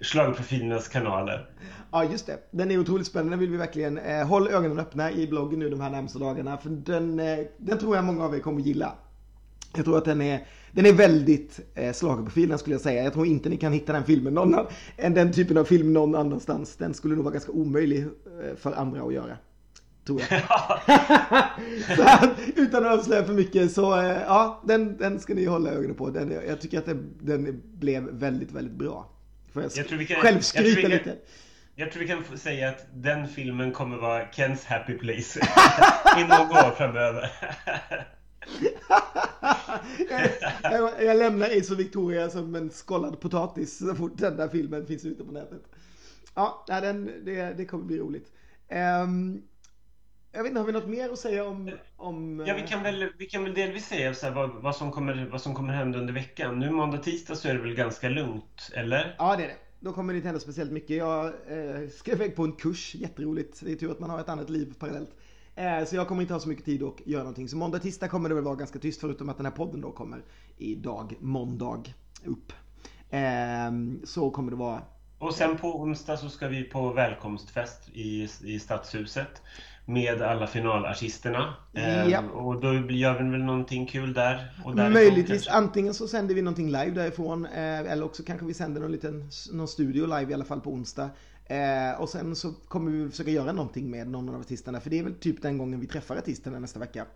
[0.00, 1.50] Schlagerprofilernas kanaler.
[1.92, 2.38] Ja, just det.
[2.50, 3.36] Den är otroligt spännande.
[3.36, 3.98] Vill vi verkligen...
[3.98, 6.58] Eh, håll ögonen öppna i bloggen nu de här närmsta dagarna.
[6.58, 8.94] För den, eh, den tror jag många av er kommer gilla.
[9.76, 13.04] Jag tror att den är, den är väldigt eh, schlagerprofilen skulle jag säga.
[13.04, 16.76] Jag tror inte ni kan hitta den filmen någon, den typen av film någon annanstans.
[16.76, 19.36] Den skulle nog vara ganska omöjlig eh, för andra att göra.
[20.06, 20.42] Tror jag.
[21.96, 25.94] så, utan att avslöja för mycket så eh, ja, den, den ska ni hålla ögonen
[25.94, 26.10] på.
[26.10, 29.10] Den, jag tycker att den, den blev väldigt, väldigt bra.
[29.52, 31.16] Får jag, jag tror vi kan, själv skryta jag kan, lite.
[31.74, 35.40] Jag tror vi kan säga att den filmen kommer vara Kens happy place
[36.18, 37.30] i några år framöver.
[40.62, 44.86] jag, jag, lämnar Ace och Victoria som en skållad potatis så fort den där filmen
[44.86, 45.62] finns ute på nätet.
[46.34, 48.32] Ja, den, det, det kommer bli roligt.
[49.04, 49.42] Um,
[50.32, 51.70] jag vet inte, har vi något mer att säga om...
[51.96, 54.92] om ja, vi kan väl, vi kan väl delvis säga så här, vad, vad, som
[54.92, 56.58] kommer, vad som kommer hända under veckan.
[56.58, 59.14] Nu måndag, tisdag så är det väl ganska lugnt, eller?
[59.18, 59.56] Ja, det är det.
[59.80, 60.96] Då kommer det inte hända speciellt mycket.
[60.96, 63.60] Jag eh, ska iväg på en kurs, jätteroligt.
[63.64, 65.10] Det är tur att man har ett annat liv parallellt.
[65.54, 67.48] Eh, så jag kommer inte ha så mycket tid att göra någonting.
[67.48, 69.92] Så måndag, tisdag kommer det väl vara ganska tyst förutom att den här podden då
[69.92, 70.22] kommer
[70.58, 71.82] idag, måndag,
[72.24, 72.52] upp.
[73.10, 73.72] Eh,
[74.04, 74.82] så kommer det vara.
[75.18, 79.42] Och sen på onsdag så ska vi på välkomstfest i, i Stadshuset
[79.84, 81.54] med alla finalartisterna.
[81.72, 81.80] Ja.
[81.82, 84.52] Ehm, och då gör vi väl någonting kul där.
[84.64, 88.80] Och Möjligtvis antingen så sänder vi någonting live därifrån eh, eller också kanske vi sänder
[88.80, 91.10] någon liten någon studio live i alla fall på onsdag.
[91.44, 94.98] Eh, och sen så kommer vi försöka göra någonting med någon av artisterna för det
[94.98, 97.06] är väl typ den gången vi träffar artisterna nästa vecka.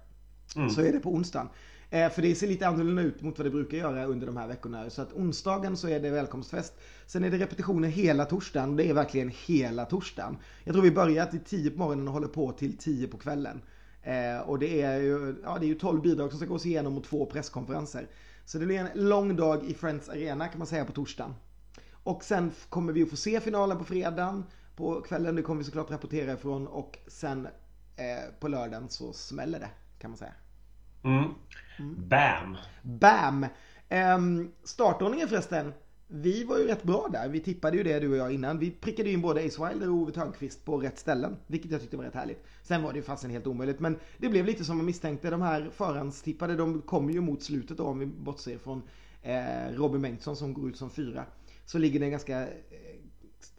[0.56, 0.70] Mm.
[0.70, 1.48] Så är det på onsdagen.
[1.90, 4.48] Eh, för det ser lite annorlunda ut mot vad det brukar göra under de här
[4.48, 4.90] veckorna.
[4.90, 6.72] Så att onsdagen så är det välkomstfest.
[7.06, 8.76] Sen är det repetitioner hela torsdagen.
[8.76, 10.36] Det är verkligen hela torsdagen.
[10.64, 13.62] Jag tror vi börjar till 10 på morgonen och håller på till 10 på kvällen.
[14.02, 16.98] Eh, och det är ju, ja, det är ju 12 bidrag som ska gås igenom
[16.98, 18.08] och två presskonferenser.
[18.44, 21.34] Så det blir en lång dag i Friends Arena kan man säga på torsdagen.
[22.06, 24.44] Och sen kommer vi att få se finalen på fredagen.
[24.76, 26.66] På kvällen, det kommer vi såklart rapportera ifrån.
[26.66, 27.46] Och sen
[27.96, 30.32] eh, på lördagen så smäller det kan man säga.
[31.04, 31.34] Mm.
[32.08, 32.56] Bam!
[32.82, 33.46] Bam!
[33.90, 35.72] Um, startordningen förresten.
[36.08, 37.28] Vi var ju rätt bra där.
[37.28, 38.58] Vi tippade ju det du och jag innan.
[38.58, 41.36] Vi prickade in både Ace Wilder och Ove Thörnqvist på rätt ställen.
[41.46, 42.44] Vilket jag tyckte var rätt härligt.
[42.62, 43.80] Sen var det ju fasen helt omöjligt.
[43.80, 45.30] Men det blev lite som man misstänkte.
[45.30, 48.82] De här förhandstippade de kommer ju mot slutet då om vi bortser från
[49.22, 51.24] eh, Robin Bengtsson som går ut som fyra.
[51.66, 52.48] Så ligger det en ganska eh,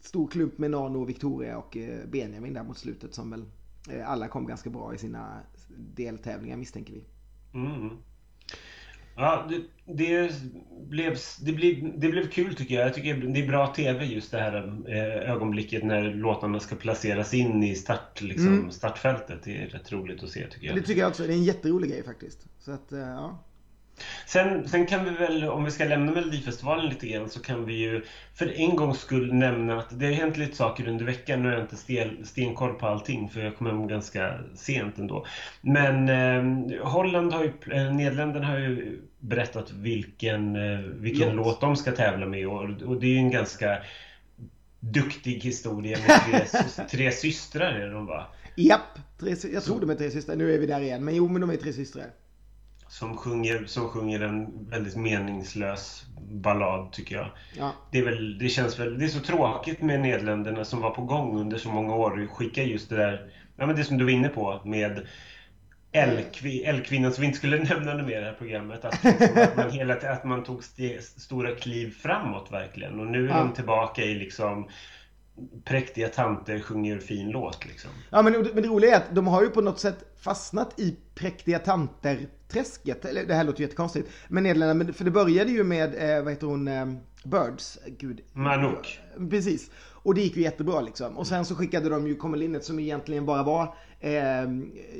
[0.00, 3.44] stor klump med Nano, Victoria och eh, Benjamin där mot slutet som väl
[3.90, 5.40] eh, alla kom ganska bra i sina
[5.78, 7.04] deltävlingar misstänker vi.
[7.54, 7.96] Mm.
[9.16, 9.62] Ja, det,
[9.94, 10.32] det,
[10.88, 12.86] blev, det, blev, det blev kul tycker jag.
[12.86, 14.54] Jag tycker det är bra TV just det här
[15.26, 18.70] ögonblicket när låtarna ska placeras in i start, liksom, mm.
[18.70, 19.42] startfältet.
[19.44, 20.76] Det är rätt roligt att se tycker jag.
[20.76, 21.22] Det tycker jag också.
[21.22, 22.46] Det är en jätterolig grej faktiskt.
[22.58, 23.38] Så att, ja.
[24.26, 27.74] Sen, sen kan vi väl, om vi ska lämna Melodifestivalen lite grann, så kan vi
[27.74, 31.42] ju för en gångs skull nämna att det har hänt lite saker under veckan.
[31.42, 35.26] Nu har jag inte stel, stenkoll på allting, för jag kom hem ganska sent ändå.
[35.60, 41.46] Men eh, Holland har ju, eh, Nederländerna har ju berättat vilken, eh, vilken låt.
[41.46, 43.78] låt de ska tävla med och, och det är ju en ganska
[44.80, 48.26] duktig historia med tre, tre systrar är de va?
[48.56, 50.36] Japp, tre, jag tror de är tre systrar.
[50.36, 51.04] Nu är vi där igen.
[51.04, 52.06] Men jo, men de är tre systrar
[52.88, 57.30] som sjunger, som sjunger en väldigt meningslös ballad tycker jag.
[57.56, 57.72] Ja.
[57.90, 61.02] Det, är väl, det känns väl, det är så tråkigt med Nederländerna som var på
[61.02, 62.26] gång under så många år.
[62.26, 65.06] Skicka just det där, ja men det som du var inne på med
[65.92, 68.84] L-kvinnan som vi inte skulle nämna det mer i det här programmet.
[68.84, 73.00] Att, att, man, hela, att man tog st stora kliv framåt verkligen.
[73.00, 73.38] Och nu är ja.
[73.38, 74.68] de tillbaka i liksom
[75.64, 77.90] präktiga tanter sjunger fin låt liksom.
[78.10, 80.96] Ja men, men det roliga är att de har ju på något sätt fastnat i
[81.14, 83.04] präktiga tanter-träsket.
[83.04, 84.08] Eller det här låter ju jättekonstigt.
[84.28, 86.86] Men Nederländerna, för det började ju med, eh, vad heter hon, eh,
[87.24, 87.78] Birds.
[87.86, 88.20] Gud.
[88.32, 89.00] Manouk.
[89.30, 89.70] Precis.
[90.02, 91.18] Och det gick ju jättebra liksom.
[91.18, 94.48] Och sen så skickade de ju Kommelinnet som egentligen bara var eh,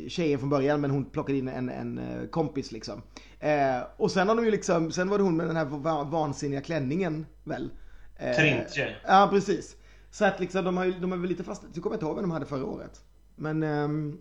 [0.08, 3.02] tjejen från början men hon plockade in en, en eh, kompis liksom.
[3.40, 6.60] Eh, och sen har de ju liksom, sen var det hon med den här vansinniga
[6.60, 7.70] klänningen väl.
[8.16, 8.96] Eh, Trintje.
[9.06, 9.76] Ja precis.
[10.10, 12.14] Så att liksom de har ju, de är väl lite fast, du kommer inte ihåg
[12.14, 13.00] vad de hade förra året.
[13.36, 13.62] Men...
[13.62, 14.18] Um...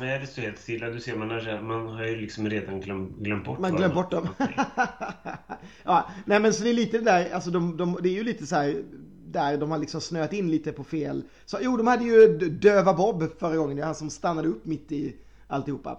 [0.00, 0.88] Nej, det står helt stilla.
[0.88, 4.10] Du ser, man har, man har ju liksom redan glöm, glömt bort Man glömt bort
[4.10, 4.28] dem.
[5.82, 8.24] ja, nej men så det är lite det där, alltså de, de, det är ju
[8.24, 8.82] lite så här
[9.26, 11.22] där de har liksom snöat in lite på fel.
[11.44, 14.64] Så jo, de hade ju Döva Bob förra gången, det är han som stannade upp
[14.64, 15.98] mitt i alltihopa.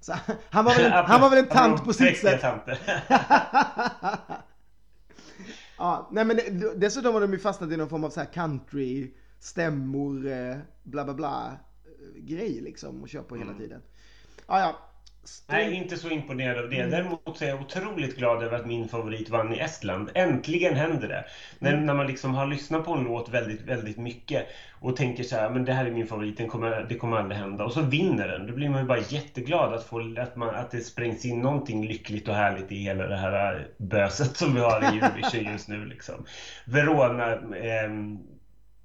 [0.00, 0.14] Så,
[0.50, 2.44] han, var väl en, han var väl en tant på sitt sätt.
[5.78, 6.38] Ja, nej men
[6.76, 11.04] dessutom har de ju fastnat i någon form av så här country, stämmor, eh, bla
[11.04, 13.62] bla bla eh, grej liksom och kör på hela mm.
[13.62, 13.82] tiden.
[14.46, 14.78] Ja, ja.
[15.50, 16.76] Nej, inte så imponerad av det.
[16.76, 16.90] Mm.
[16.90, 20.10] Däremot är jag otroligt glad över att min favorit vann i Estland.
[20.14, 21.24] Äntligen händer det!
[21.58, 21.86] När, mm.
[21.86, 24.46] när man liksom har lyssnat på en låt väldigt, väldigt mycket
[24.80, 27.40] och tänker så här, men det här är min favorit, den kommer, det kommer aldrig
[27.40, 27.64] hända.
[27.64, 28.46] Och så vinner den.
[28.46, 31.86] Då blir man ju bara jätteglad att, få, att, man, att det sprängs in någonting
[31.86, 35.84] lyckligt och härligt i hela det här böset som vi har i Eurovision just nu.
[35.84, 36.24] Liksom.
[36.64, 37.90] Verona eh,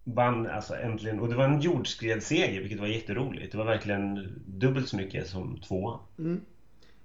[0.04, 1.20] vann alltså äntligen.
[1.20, 3.52] Och det var en jordskredsseger, vilket var jätteroligt.
[3.52, 6.00] Det var verkligen dubbelt så mycket som tvåan.
[6.20, 6.42] Mm.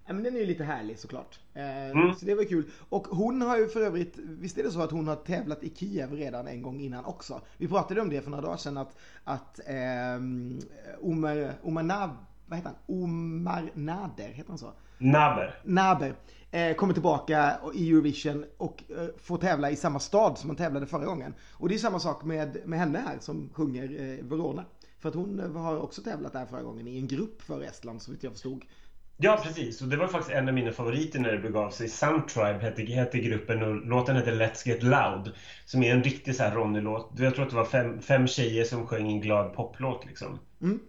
[0.06, 1.40] Ja, men den är ju lite härlig såklart.
[1.54, 2.14] Eh, mm.
[2.14, 2.70] Så det var kul.
[2.88, 5.72] Och hon har ju för övrigt, visst är det så att hon har tävlat i
[5.74, 7.40] Kiev redan en gång innan också?
[7.56, 10.16] Vi pratade om det för några dagar sedan att, att eh,
[11.00, 12.10] Omar, Omar Nav,
[12.46, 13.02] vad heter han?
[13.02, 14.72] Omar Nader, heter han så?
[14.98, 15.60] Naber.
[15.64, 16.14] Naber.
[16.50, 20.86] Eh, kommer tillbaka i Eurovision och eh, får tävla i samma stad som hon tävlade
[20.86, 21.34] förra gången.
[21.52, 24.64] Och det är samma sak med, med henne här som sjunger eh, Verona.
[24.98, 28.10] För att hon har också tävlat där förra gången i en grupp för Estland så
[28.10, 28.64] vitt jag förstod.
[29.20, 29.82] Ja, precis.
[29.82, 31.88] Och det var faktiskt en av mina favoriter när det begav sig.
[31.88, 35.34] Suntribe hette, hette gruppen och låten hette Let's Get Loud.
[35.64, 37.12] Som är en riktig så här Ronny-låt.
[37.16, 40.38] Jag tror att det var fem, fem tjejer som sjöng en glad poplåt liksom.
[40.62, 40.80] Mm.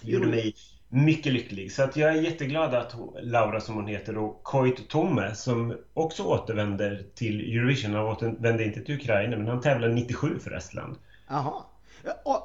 [0.00, 0.54] Gjorde mig
[0.88, 1.72] mycket lycklig.
[1.72, 6.22] Så att jag är jätteglad att Laura, som hon heter, och Koit Tome som också
[6.22, 7.94] återvänder till Eurovision.
[7.94, 10.96] Han återvände inte till Ukraina, men han tävlar 97 för Estland.
[11.28, 11.62] Jaha.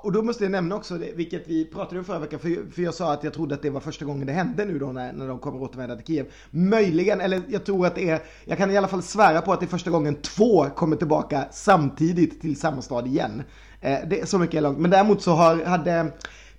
[0.03, 3.13] Och då måste jag nämna också, vilket vi pratade om förra veckan, för, jag sa
[3.13, 5.39] att jag trodde att det var första gången det hände nu då när, när de
[5.39, 6.25] kommer återvända till Kiev.
[6.49, 9.59] Möjligen, eller jag tror att det är, jag kan i alla fall svära på att
[9.59, 13.43] det är första gången två kommer tillbaka samtidigt till samma stad igen.
[13.81, 14.79] Eh, det är så mycket är långt.
[14.79, 16.11] Men däremot så har, hade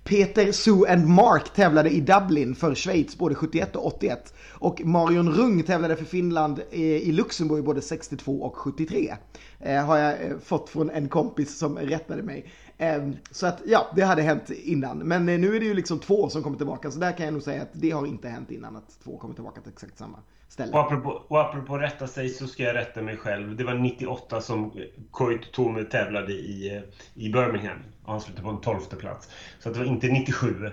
[0.03, 4.33] Peter, Sue and Mark tävlade i Dublin för Schweiz både 71 och 81.
[4.51, 9.15] Och Marion Rung tävlade för Finland i Luxemburg både 62 och 73.
[9.59, 12.51] Eh, har jag eh, fått från en kompis som rättade mig.
[12.77, 14.97] Eh, så att ja, det hade hänt innan.
[14.97, 16.91] Men eh, nu är det ju liksom två som kommer tillbaka.
[16.91, 19.35] Så där kan jag nog säga att det har inte hänt innan att två kommer
[19.35, 20.71] tillbaka till exakt samma ställe.
[20.71, 23.55] Och apropå, och apropå rätta sig så ska jag rätta mig själv.
[23.55, 24.71] Det var 98 som
[25.11, 26.81] Koit Tome tävlade i, eh,
[27.23, 27.79] i Birmingham.
[28.05, 29.29] Slutade på en tolfte plats.
[29.59, 30.55] Så det var inte 97.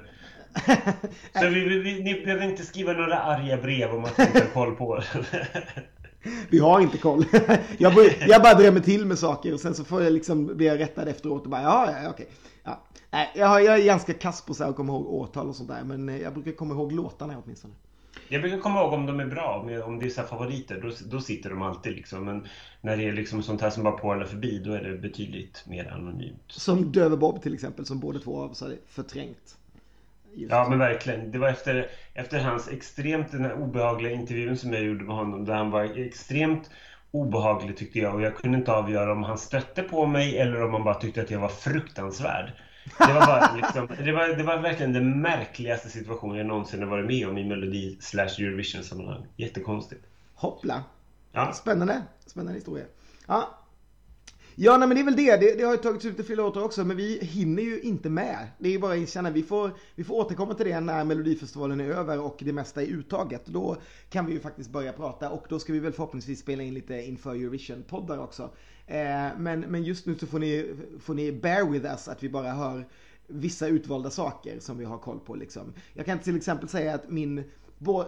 [1.41, 4.47] så vi, vi, ni behöver inte skriva några arga brev om att ni inte har
[4.47, 5.03] koll på
[6.51, 7.25] Vi har inte koll.
[7.79, 10.71] jag, bara, jag bara drämmer till med saker och sen så får jag liksom bli
[10.71, 12.29] rättad efteråt och bara ja, ja, okej.
[12.65, 12.83] Ja.
[13.11, 16.21] Nej, jag, jag är ganska kass på att komma ihåg årtal och sånt där men
[16.21, 17.75] jag brukar komma ihåg låtarna åtminstone.
[18.33, 21.21] Jag brukar komma ihåg om de är bra, om det är så favoriter, då, då
[21.21, 22.25] sitter de alltid liksom.
[22.25, 22.47] Men
[22.81, 25.93] när det är liksom sånt här som bara porlar förbi, då är det betydligt mer
[25.93, 26.43] anonymt.
[26.49, 29.57] Som Döve Bob till exempel, som båda två av oss hade förträngt.
[30.35, 30.53] Just.
[30.53, 31.31] Ja men verkligen.
[31.31, 35.45] Det var efter, efter hans extremt den här obehagliga intervjun som jag gjorde med honom
[35.45, 36.71] där han var extremt
[37.11, 40.73] obehaglig tyckte jag och jag kunde inte avgöra om han stötte på mig eller om
[40.73, 42.53] han bara tyckte att jag var fruktansvärd.
[42.99, 46.91] Det var, bara, liksom, det, var, det var verkligen den märkligaste situationen jag någonsin har
[46.91, 49.27] varit med om i Melodi slash Eurovision sammanhang.
[49.37, 50.07] Jättekonstigt.
[50.35, 50.85] Hoppla!
[51.33, 51.53] Ja.
[51.53, 52.85] Spännande, spännande historia.
[53.27, 53.60] Ja,
[54.55, 55.37] Ja, nej, men det är väl det.
[55.37, 55.55] det.
[55.55, 55.65] det.
[55.65, 58.49] har ju tagits ut i flera låtar också, men vi hinner ju inte med.
[58.59, 59.31] Det är ju bara att erkänna.
[59.31, 62.87] Vi får, vi får återkomma till det när Melodifestivalen är över och det mesta är
[62.87, 63.47] uttaget.
[63.47, 63.77] Då
[64.11, 67.03] kan vi ju faktiskt börja prata och då ska vi väl förhoppningsvis spela in lite
[67.03, 68.43] inför Eurovision-poddar också.
[68.87, 72.29] Eh, men, men just nu så får ni, får ni bear with us att vi
[72.29, 72.85] bara hör
[73.27, 75.73] vissa utvalda saker som vi har koll på liksom.
[75.95, 77.45] Jag kan till exempel säga att min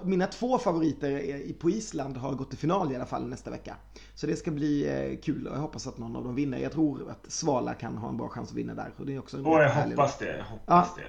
[0.05, 3.77] mina två favoriter på Island har gått till final i alla fall nästa vecka.
[4.15, 6.59] Så det ska bli eh, kul och jag hoppas att någon av dem vinner.
[6.59, 8.91] Jag tror att Svala kan ha en bra chans att vinna där.
[8.97, 10.37] Och det är också en Åh, jag hoppas det.
[10.37, 11.03] Jag hoppas ja.
[11.03, 11.09] det.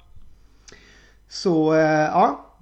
[1.28, 2.56] Så eh, ja,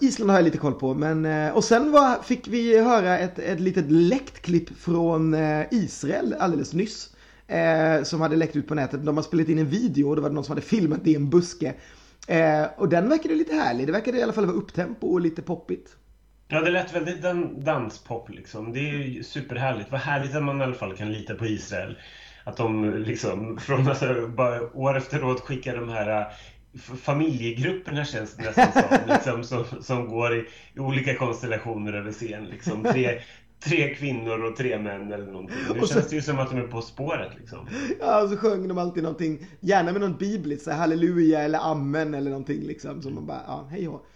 [0.00, 0.94] Island har jag lite koll på.
[0.94, 5.36] Men, eh, och sen var, fick vi höra ett, ett litet läckt klipp från
[5.70, 7.14] Israel alldeles nyss.
[8.04, 9.06] som hade läckt ut på nätet.
[9.06, 11.14] De har spelat in en video och det var någon som hade filmat det i
[11.14, 11.74] en buske.
[12.28, 13.86] Eh, och den verkade lite härlig.
[13.86, 15.96] Det verkade i alla fall vara upptempo och lite poppigt.
[16.48, 17.22] Ja, det lät väldigt
[17.64, 18.72] danspop liksom.
[18.72, 19.92] Det är ju superhärligt.
[19.92, 21.98] Vad härligt att man i alla fall kan lita på Israel.
[22.44, 26.26] Att de liksom från alltså, bara år efter år skickar de här eh,
[26.80, 32.44] familjegrupperna känns det nästan som, liksom, som, som går i, i, olika konstellationer över scen.
[32.44, 32.84] Liksom.
[32.84, 33.20] Tre,
[33.60, 35.56] tre kvinnor och tre män eller någonting.
[35.74, 37.68] Nu och så, känns det ju som att de är På spåret liksom.
[38.00, 42.14] Ja, och så sjöng de alltid någonting, gärna med något bibliskt, så halleluja eller amen
[42.14, 43.02] eller någonting liksom.
[43.02, 44.06] Så man bara, ja, hej och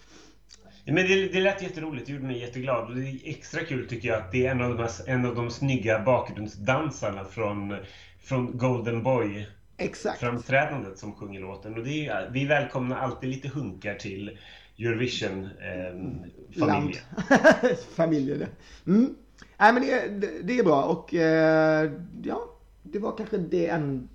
[0.85, 2.90] men det, det lät jätteroligt, det gjorde mig jätteglad.
[2.90, 5.35] Och det är extra kul tycker jag att det är en av de, en av
[5.35, 7.76] de snygga bakgrundsdansarna från,
[8.20, 9.48] från Golden Boy.
[9.76, 10.20] Exakt.
[10.20, 11.74] Framträdandet som sjunger låten.
[11.74, 14.38] Och det är, vi välkomnar alltid lite hunkar till
[14.78, 17.02] Eurovision-familjen.
[17.31, 18.46] Eh, familjen,
[18.87, 19.14] mm.
[19.62, 21.90] Nej men det, det, det är bra och eh,
[22.22, 22.44] ja,
[22.83, 24.09] det var kanske det enda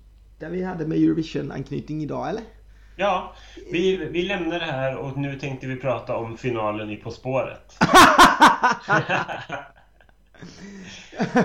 [0.50, 2.42] vi hade med Eurovision-anknytning idag eller?
[2.96, 3.34] Ja,
[3.72, 7.78] vi, vi lämnar det här och nu tänkte vi prata om finalen i På spåret.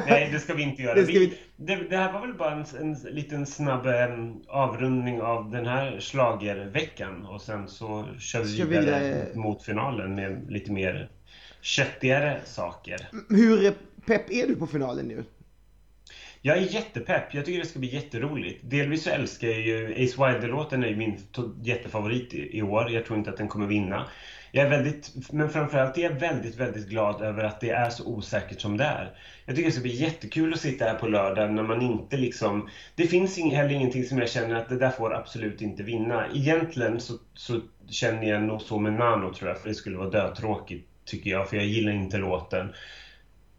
[0.08, 0.96] Nej, det ska vi inte göra.
[0.96, 5.52] Det, vi, det, det här var väl bara en, en liten snabb en, avrundning av
[5.52, 11.10] den här slagerveckan och sen så kör vi vidare mot finalen med lite mer
[11.62, 13.10] köttigare saker.
[13.30, 13.74] Hur
[14.06, 15.24] pepp är du på finalen nu?
[16.46, 17.34] Jag är jättepepp.
[17.34, 18.60] Jag tycker det ska bli jätteroligt.
[18.64, 21.20] Delvis så älskar jag ju Ace Wilder-låten är ju min
[21.64, 22.92] jättefavorit i, år.
[22.92, 24.08] Jag tror inte att den kommer vinna.
[24.52, 28.06] Jag är väldigt, men framförallt är jag väldigt, väldigt glad över att det är så
[28.06, 29.18] osäkert som det är.
[29.46, 32.70] Jag tycker det ska bli jättekul att sitta här på lördag när man inte liksom...
[32.96, 36.28] Det finns heller ingenting som jag känner att det där får absolut inte vinna.
[36.34, 40.10] Egentligen så, så känner jag nog så med Nano tror jag, för det skulle vara
[40.10, 42.74] dötråkigt tycker jag, för jag gillar inte låten.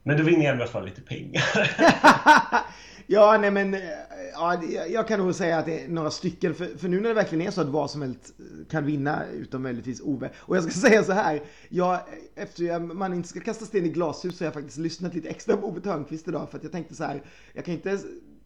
[0.06, 1.42] Men du vinner i alla fall lite pengar.
[3.06, 3.80] ja, nej men eh,
[4.32, 6.54] ja, jag kan nog säga att det är några stycken.
[6.54, 9.22] För, för nu när det verkligen är så att vad som helst eh, kan vinna,
[9.26, 10.30] utom möjligtvis Ove.
[10.36, 11.42] Och jag ska säga så här.
[11.68, 12.00] Jag,
[12.34, 15.56] efter man inte ska kasta sten i glashus så har jag faktiskt lyssnat lite extra
[15.56, 16.50] på Ove Thörnqvist idag.
[16.50, 17.98] För att jag tänkte så här, jag kan inte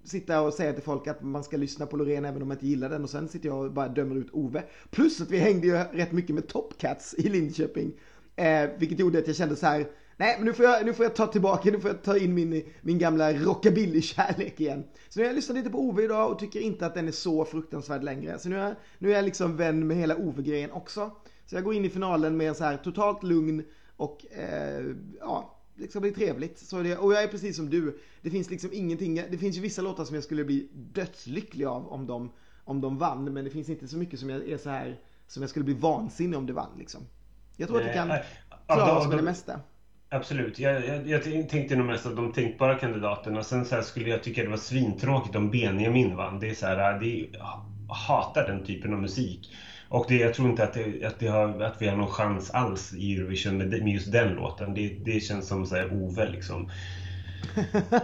[0.04, 2.66] sitta och säga till folk att man ska lyssna på Loreen även om man inte
[2.66, 4.62] gillar den och sen sitter jag och bara dömer ut Ove.
[4.90, 7.92] Plus att vi hängde ju rätt mycket med Top Cats i Linköping.
[8.36, 9.86] Eh, vilket gjorde att jag kände så här,
[10.18, 12.34] nej men nu får jag, nu får jag ta tillbaka, nu får jag ta in
[12.34, 14.84] min, min gamla rockabilly-kärlek igen.
[15.08, 17.12] Så nu har jag lyssnat lite på Ove idag och tycker inte att den är
[17.12, 18.38] så fruktansvärd längre.
[18.38, 21.10] Så nu är, nu är jag liksom vän med hela Ove-grejen också.
[21.46, 23.64] Så jag går in i finalen med så här totalt lugn
[23.96, 24.84] och eh,
[25.20, 26.58] ja, det ska bli trevligt.
[26.58, 27.98] Så det, och jag är precis som du.
[28.22, 31.88] Det finns liksom ingenting, det finns ju vissa låtar som jag skulle bli dödslycklig av
[31.88, 32.32] om de,
[32.64, 33.32] om de vann.
[33.32, 35.74] Men det finns inte så mycket som jag är så här, som jag skulle bli
[35.74, 37.00] vansinnig om det vann liksom.
[37.56, 38.12] Jag tror att vi kan
[38.66, 39.60] klara oss med det mesta.
[40.10, 40.58] Absolut.
[40.58, 43.42] Jag, jag, jag, tänkte nog mest att de tänkbara kandidaterna.
[43.42, 46.40] Sen så skulle jag tycka det var svintråkigt om Benjamin vann.
[46.40, 47.28] Det är så här, det är,
[47.88, 49.56] jag hatar den typen av musik.
[49.88, 52.50] Och det, jag tror inte att, det, att, det har, att vi har någon chans
[52.50, 54.74] alls i Eurovision med, med just den låten.
[54.74, 56.70] Det, det känns som så här Ove liksom.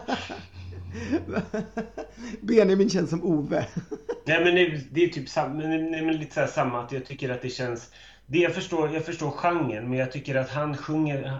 [2.40, 3.66] Benjamin känns som Ove.
[4.26, 7.30] Nej men det, det är typ sam, men, men lite så samma, att jag tycker
[7.30, 7.90] att det känns
[8.26, 11.38] det jag förstår, jag förstår genren, men jag tycker att han sjunger...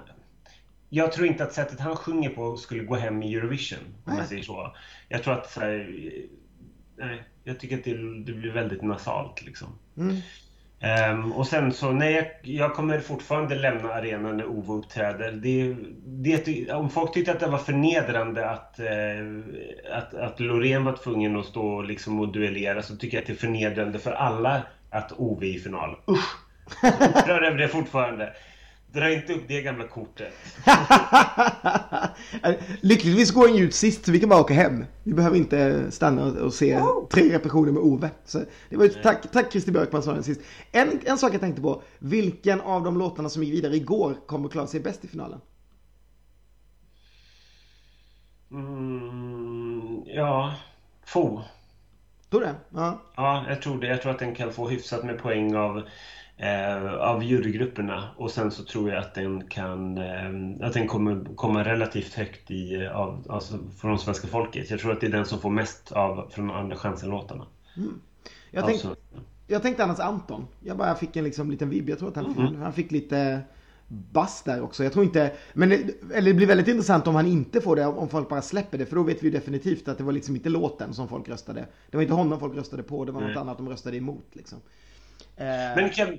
[0.95, 4.27] Jag tror inte att sättet han sjunger på skulle gå hem i Eurovision, om man
[4.27, 4.77] säger så.
[5.09, 5.51] Jag tror att...
[5.51, 5.95] Så här,
[6.97, 9.69] nej, jag tycker att det, det blir väldigt nasalt liksom.
[9.97, 10.17] Mm.
[11.21, 15.33] Um, och sen så, nej, jag, jag, kommer fortfarande lämna arenan när Ove uppträder.
[15.33, 15.77] Det,
[16.45, 21.37] det, om folk tyckte att det var förnedrande att, eh, att, att Loreen var tvungen
[21.37, 25.13] att stå liksom och duellera så tycker jag att det är förnedrande för alla att
[25.13, 25.97] Ove är i final.
[26.09, 26.37] Usch!
[26.83, 28.33] Upprörd över det fortfarande.
[28.95, 30.33] Dra inte upp det gamla kortet.
[32.81, 34.85] Lyckligtvis går den ut sist så vi kan bara åka hem.
[35.03, 36.81] Vi behöver inte stanna och se
[37.11, 38.11] tre repetitioner med Ove.
[38.25, 40.41] Så det var ju, tack, tack Christer Björkman som sa den sist.
[40.73, 41.83] En, en sak jag tänkte på.
[41.99, 45.41] Vilken av de låtarna som gick vidare igår kommer klara sig bäst i finalen?
[48.51, 50.55] Mm, ja,
[51.07, 51.43] få.
[52.31, 52.55] Tror du det?
[52.69, 53.03] Ja.
[53.17, 53.87] Ja, jag tror det.
[53.87, 55.83] Jag tror att den kan få hyfsat med poäng av
[57.01, 61.65] av jurygrupperna och sen så tror jag att den kan eh, att den kommer komma
[61.65, 64.71] relativt högt i, av, alltså från svenska folket.
[64.71, 67.47] Jag tror att det är den som får mest av från andra chansen-låtarna.
[67.77, 68.01] Mm.
[68.51, 68.97] Jag, tänk, alltså.
[69.47, 70.47] jag tänkte annars Anton.
[70.61, 71.89] Jag bara fick en liksom liten vibb.
[71.89, 72.63] Jag tror att han, mm.
[72.63, 73.41] han fick lite
[73.89, 74.85] bass där också.
[74.85, 75.77] Jag tror inte, men det,
[76.15, 78.87] eller det blir väldigt intressant om han inte får det, om folk bara släpper det.
[78.87, 81.67] För då vet vi definitivt att det var liksom inte låten som folk röstade.
[81.91, 83.31] Det var inte honom folk röstade på, det var Nej.
[83.31, 84.59] något annat de röstade emot liksom.
[85.37, 86.19] Eh, men kan,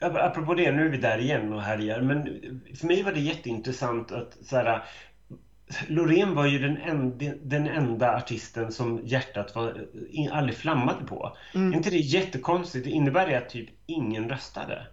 [0.00, 2.00] apropå det, nu är vi där igen och härjar.
[2.00, 2.24] Men
[2.74, 4.84] för mig var det jätteintressant att så här,
[5.88, 9.86] Loreen var ju den enda, den enda artisten som hjärtat var,
[10.32, 11.36] aldrig flammade på.
[11.54, 11.72] Mm.
[11.72, 12.84] Är inte det jättekonstigt?
[12.84, 14.86] Det innebär det att typ ingen röstade?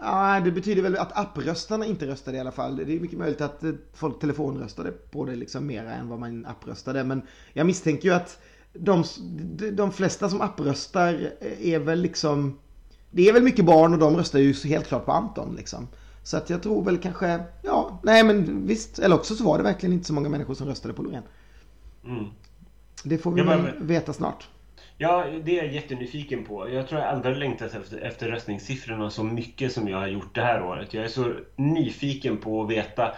[0.00, 2.76] Ja, det betyder väl att appröstarna inte röstade i alla fall.
[2.76, 3.62] Det är mycket möjligt att
[3.94, 7.04] folk telefonröstade på det liksom mera än vad man appröstade.
[7.04, 9.04] Men jag misstänker ju att de,
[9.72, 12.58] de flesta som appröstar är väl liksom
[13.10, 15.88] det är väl mycket barn och de röstar ju helt klart på Anton liksom.
[16.22, 18.98] Så att jag tror väl kanske, ja, nej men visst.
[18.98, 21.22] Eller också så var det verkligen inte så många människor som röstade på Loreen.
[22.04, 22.24] Mm.
[23.04, 24.48] Det får vi bara, veta snart.
[24.98, 26.70] Ja, det är jag jättenyfiken på.
[26.70, 30.40] Jag tror jag aldrig längtat efter, efter röstningssiffrorna så mycket som jag har gjort det
[30.40, 30.94] här året.
[30.94, 33.12] Jag är så nyfiken på att veta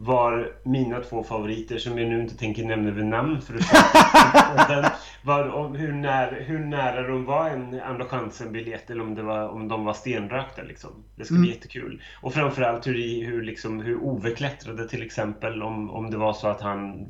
[0.00, 5.48] var mina två favoriter, som jag nu inte tänker nämna vid namn för att var,
[5.48, 9.68] om, hur, när, hur nära de var en Andra chansen-biljett eller om, det var, om
[9.68, 10.62] de var stenrökta.
[10.62, 10.90] Liksom.
[11.16, 11.54] Det ska bli mm.
[11.54, 12.02] jättekul.
[12.22, 16.48] Och framförallt hur, hur, liksom, hur Ove klättrade till exempel om, om det var så
[16.48, 17.06] att han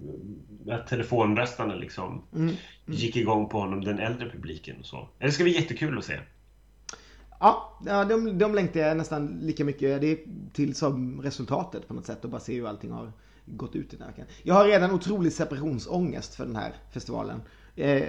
[0.71, 2.45] att telefonröstarna liksom mm.
[2.45, 2.57] Mm.
[2.87, 5.09] gick igång på honom, den äldre publiken och så.
[5.19, 6.19] Det ska bli jättekul att se.
[7.41, 10.19] Ja, de, de längtar jag nästan lika mycket det
[10.53, 13.13] till som resultatet på något sätt och bara se hur allting har
[13.47, 14.27] gått ut i den här veckan.
[14.43, 17.41] Jag har redan otrolig separationsångest för den här festivalen.
[17.77, 18.03] Eh,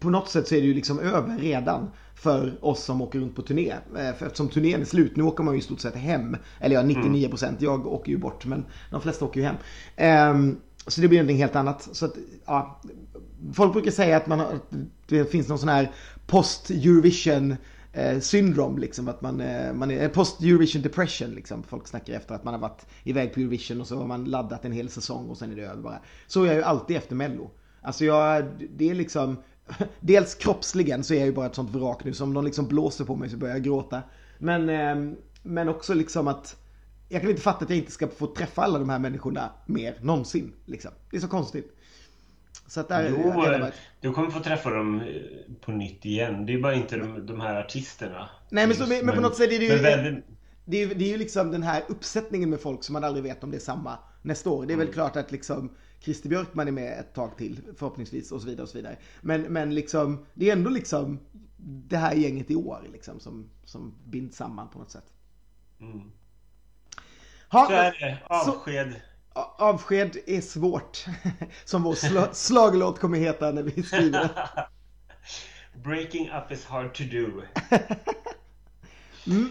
[0.00, 3.36] på något sätt så är det ju liksom över redan för oss som åker runt
[3.36, 3.70] på turné.
[3.70, 6.36] Eh, för eftersom turnén är slut, nu åker man ju i stort sett hem.
[6.60, 7.62] Eller ja, 99 procent.
[7.62, 9.56] Jag åker ju bort, men de flesta åker ju hem.
[9.96, 10.54] Eh,
[10.86, 11.88] så det blir någonting helt annat.
[11.92, 12.16] Så att,
[12.46, 12.80] ja,
[13.54, 14.72] folk brukar säga att, man har, att
[15.06, 15.90] det finns någon sån här
[16.26, 17.56] post-Eurovision
[17.92, 19.08] eh, syndrom liksom.
[19.08, 21.62] Att man, eh, man är eh, post-Eurovision depression liksom.
[21.62, 24.64] Folk snackar efter att man har varit iväg på Eurovision och så har man laddat
[24.64, 26.00] en hel säsong och sen är det över bara.
[26.26, 27.50] Så är jag ju alltid efter Mello.
[27.82, 28.44] Alltså jag,
[28.76, 29.36] det är liksom,
[30.00, 32.12] dels kroppsligen så är jag ju bara ett sånt vrak nu.
[32.12, 34.02] Så om någon liksom blåser på mig så börjar jag gråta.
[34.38, 36.56] Men, eh, men också liksom att
[37.08, 39.98] jag kan inte fatta att jag inte ska få träffa alla de här människorna mer
[40.00, 40.52] någonsin.
[40.64, 40.90] Liksom.
[41.10, 41.76] Det är så konstigt.
[42.72, 43.66] Så att där, jo, eh,
[44.00, 46.46] du kommer få träffa dem eh, på nytt igen.
[46.46, 48.28] Det är bara inte de, de här artisterna.
[48.50, 49.78] Nej men, så, men, men på något sätt är det ju...
[49.78, 50.24] Väldigt...
[50.64, 53.44] Det är, det är ju liksom den här uppsättningen med folk som man aldrig vet
[53.44, 54.66] om det är samma nästa år.
[54.66, 54.86] Det är mm.
[54.86, 58.62] väl klart att liksom Christer Björkman är med ett tag till förhoppningsvis och så vidare
[58.62, 58.96] och så vidare.
[59.20, 61.20] Men, men liksom, det är ändå liksom
[61.88, 65.12] det här gänget i år liksom som, som binds samman på något sätt.
[65.80, 66.12] Mm.
[67.48, 68.18] Ha, så är det.
[68.26, 68.92] Avsked.
[68.92, 69.11] Så,
[69.58, 71.04] avsked är svårt.
[71.64, 74.28] Som vår sl slaglåt kommer heta när vi skriver
[75.84, 77.42] Breaking up is hard to do.
[79.26, 79.50] mm.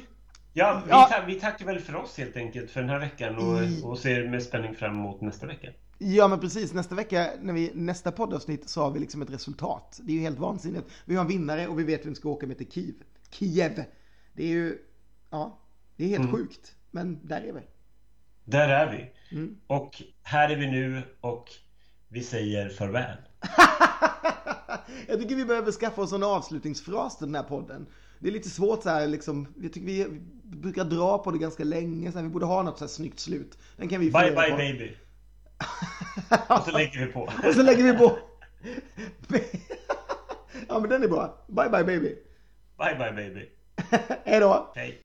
[0.54, 1.24] Ja, vi, ja.
[1.28, 4.44] vi tackar väl för oss helt enkelt för den här veckan och, och ser med
[4.44, 5.68] spänning fram emot nästa vecka.
[5.98, 10.00] Ja men precis, nästa vecka, när vi, nästa poddavsnitt så har vi liksom ett resultat.
[10.04, 10.88] Det är ju helt vansinnigt.
[11.06, 12.94] Vi har en vinnare och vi vet vem som ska åka med till Kiev.
[13.30, 13.84] Kiev!
[14.34, 14.78] Det är ju,
[15.30, 15.60] ja,
[15.96, 16.32] det är helt mm.
[16.32, 16.76] sjukt.
[16.92, 17.62] Men där är vi.
[18.44, 19.12] Där är vi.
[19.32, 19.58] Mm.
[19.68, 21.50] Och här är vi nu och
[22.10, 23.18] vi säger farväl.
[25.08, 27.88] jag tycker vi behöver skaffa oss en avslutningsfras till den här podden.
[28.20, 29.48] Det är lite svårt så här liksom.
[29.62, 30.08] Jag tycker vi
[30.44, 32.12] brukar dra på det ganska länge.
[32.12, 33.58] Så här, vi borde ha något så här snyggt slut.
[33.78, 34.58] Den kan vi Bye bye på.
[34.58, 34.92] baby.
[36.50, 37.22] och så lägger vi på.
[37.22, 38.18] och så lägger vi på.
[40.68, 41.46] ja men den är bra.
[41.48, 42.16] Bye bye baby.
[42.78, 43.50] Bye bye baby.
[44.26, 44.72] Hej då.
[44.76, 45.02] Hej.